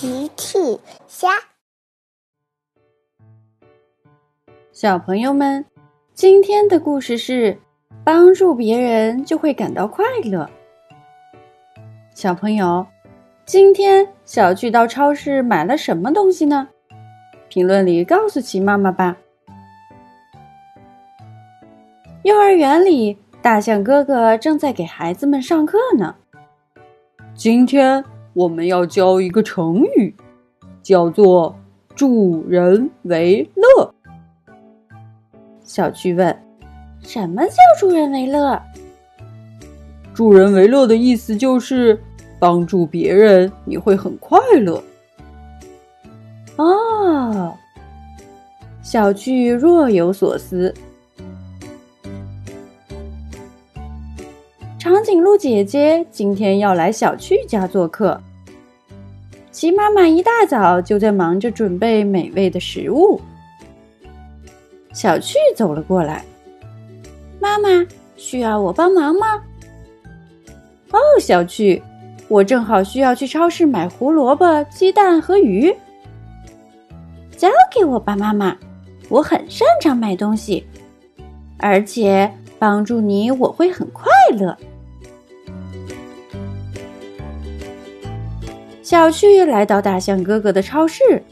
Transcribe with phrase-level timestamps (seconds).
[0.00, 0.78] 奇趣
[1.08, 1.28] 虾，
[4.70, 5.64] 小朋友们，
[6.14, 7.58] 今天的故事是
[8.04, 10.48] 帮助别人就会感到快乐。
[12.14, 12.86] 小朋友，
[13.44, 16.68] 今天小趣到超市买了什么东西呢？
[17.48, 19.16] 评论里告诉奇妈妈吧。
[22.22, 26.14] 幼儿园里，大象哥哥正在给孩子们上课呢。
[27.34, 28.04] 今天。
[28.38, 30.14] 我们要教一个成语，
[30.80, 31.56] 叫做
[31.96, 33.92] “助人为乐”。
[35.64, 36.38] 小趣问
[37.02, 38.62] ：“什么叫助人为乐
[40.14, 42.00] ？”“助人为乐”的意思就是
[42.38, 44.80] 帮助别人，你会很快乐。
[46.58, 47.52] 哦，
[48.84, 50.72] 小趣若有所思。
[54.78, 58.20] 长颈鹿姐姐今天要来小趣家做客。
[59.58, 63.20] 鸡妈妈一大早就在忙着准备美味的食物。
[64.92, 66.24] 小趣走了过来，
[67.40, 69.26] 妈妈需要我帮忙吗？
[70.92, 71.82] 哦，小趣，
[72.28, 75.74] 我正好需要去超市买胡萝卜、鸡蛋和鱼。
[77.36, 78.56] 交给我吧，妈妈，
[79.08, 80.64] 我很擅长买东西，
[81.56, 84.06] 而且帮助你我会很快
[84.38, 84.56] 乐。
[88.88, 91.22] 小趣来到大象哥哥的超市，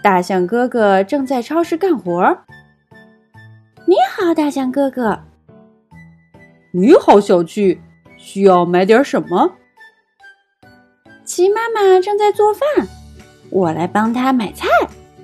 [0.00, 2.38] 大象哥哥正在超市干活。
[3.84, 5.18] 你好，大象哥哥。
[6.70, 7.80] 你好，小趣，
[8.16, 9.54] 需要买点什么？
[11.24, 12.86] 齐妈妈正在做饭，
[13.50, 14.68] 我来帮她买菜。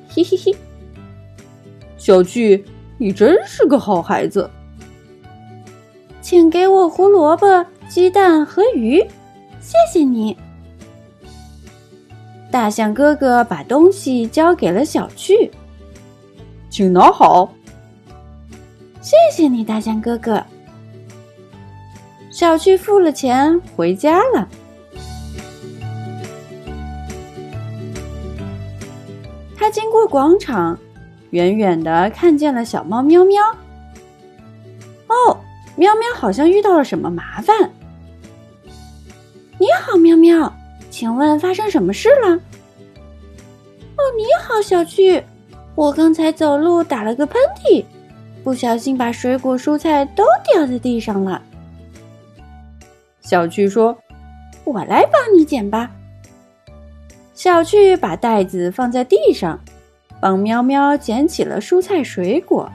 [0.09, 0.53] 嘿嘿嘿。
[1.97, 2.65] 小趣，
[2.99, 4.51] 你真是个好孩子。
[6.21, 8.99] 请给我胡萝卜、鸡蛋和鱼，
[9.61, 10.37] 谢谢你。
[12.53, 15.51] 大象哥哥把东西交给了小趣，
[16.69, 17.51] 请拿好。
[19.01, 20.45] 谢谢你，大象哥哥。
[22.31, 24.47] 小趣付了钱，回家了。
[29.57, 30.79] 他经过广场，
[31.31, 33.43] 远远的看见了小猫喵喵。
[35.07, 35.39] 哦，
[35.75, 37.73] 喵喵好像遇到了什么麻烦。
[39.59, 40.53] 你好，喵喵。
[40.93, 42.29] 请问发生什么事了？
[42.35, 45.25] 哦，你好，小趣，
[45.75, 47.83] 我刚才走路打了个喷嚏，
[48.45, 51.41] 不小心把水果蔬菜都掉在地上了。
[53.23, 53.97] 小趣说
[54.65, 55.91] ：“我来帮你捡吧。”
[57.33, 59.59] 小趣把袋子放在地上，
[60.21, 62.71] 帮喵喵捡起了蔬菜水果。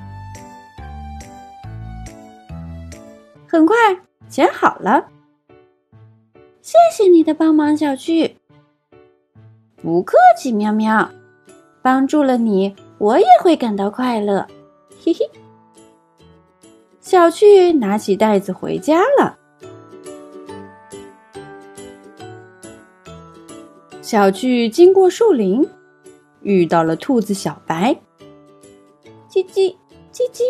[3.47, 3.75] 很快
[4.27, 5.05] 捡好了。
[6.67, 8.35] 谢谢你的帮忙，小趣。
[9.77, 11.09] 不客气，喵喵。
[11.81, 14.45] 帮助了你，我也会感到快乐。
[15.01, 15.19] 嘿嘿。
[16.99, 19.37] 小趣拿起袋子回家了。
[24.01, 25.65] 小趣经过树林，
[26.41, 27.97] 遇到了兔子小白。
[29.29, 29.73] 叽叽
[30.11, 30.43] 叽叽。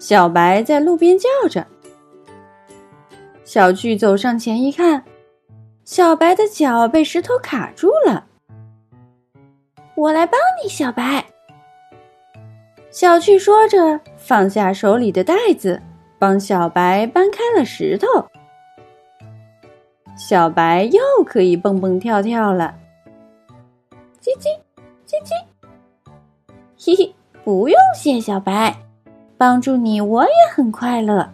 [0.00, 1.64] 小白在路边叫着。
[3.54, 5.04] 小巨走上前一看，
[5.84, 8.26] 小白的脚被石头卡住了。
[9.94, 11.24] 我来帮你，小白。
[12.90, 15.80] 小巨说着，放下手里的袋子，
[16.18, 18.08] 帮小白搬开了石头。
[20.16, 22.74] 小白又可以蹦蹦跳跳了。
[24.20, 24.48] 叽叽
[25.06, 25.30] 叽叽，
[26.76, 28.74] 嘿嘿，不用谢，小白，
[29.38, 31.32] 帮助你我也很快乐。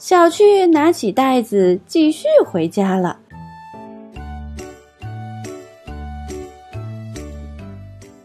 [0.00, 3.18] 小趣拿起袋子，继续回家了。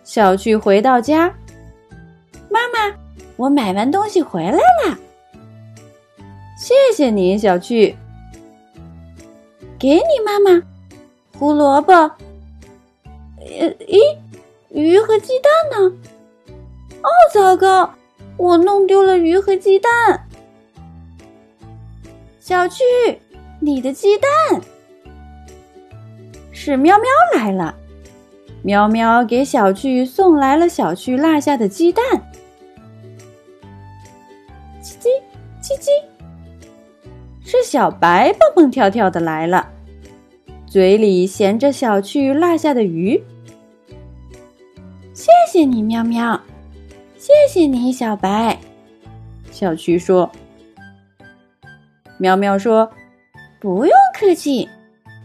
[0.05, 1.35] 小趣回到家，
[2.49, 2.95] 妈妈，
[3.35, 4.97] 我买完东西回来了。
[6.57, 7.97] 谢谢你，小趣。
[9.77, 10.63] 给你，妈妈。
[11.37, 11.91] 胡萝卜。
[11.93, 14.17] 呃，咦，
[14.69, 15.93] 鱼和鸡蛋呢？
[17.01, 17.93] 哦，糟糕，
[18.37, 20.25] 我弄丢了鱼和鸡蛋。
[22.47, 22.83] 小趣，
[23.59, 24.61] 你的鸡蛋
[26.51, 27.73] 是喵喵来了。
[28.61, 32.05] 喵喵给小趣送来了小趣落下的鸡蛋。
[34.79, 35.07] 叽叽
[35.59, 35.89] 叽叽，
[37.43, 39.67] 是小白蹦蹦跳跳的来了，
[40.67, 43.19] 嘴里衔着小趣落下的鱼。
[45.15, 46.39] 谢谢你，喵喵，
[47.17, 48.55] 谢谢你，小白。
[49.51, 50.31] 小趣说。
[52.17, 52.89] 喵喵说
[53.59, 54.67] ：“不用客气，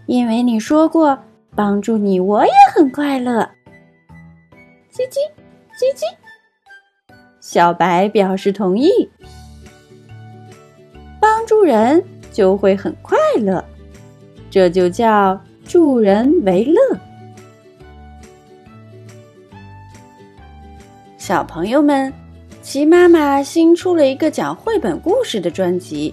[0.06, 1.19] 因为你说过
[1.54, 3.48] 帮助你我也很快乐。
[4.92, 5.19] 叽叽
[5.78, 6.04] 叽叽，
[7.40, 8.90] 小白表示同意。
[11.20, 12.02] 帮助人
[12.32, 13.64] 就会很快乐，
[14.50, 16.81] 这就叫助人为乐。
[21.19, 22.12] 小朋友们，
[22.62, 26.12] 齐妈妈新出了一个讲绘本故事的专辑，